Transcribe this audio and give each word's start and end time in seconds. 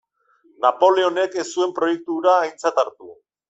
Napoleonek 0.65 1.37
ez 1.43 1.47
zuen 1.59 1.77
proiektu 1.77 2.17
hura 2.19 2.37
aintzat 2.41 2.85
hartu. 2.87 3.15